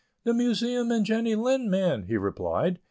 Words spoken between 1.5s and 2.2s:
man," he